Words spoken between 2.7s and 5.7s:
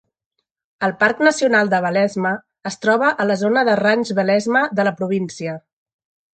es troba a la zona de Range Belezma de la província.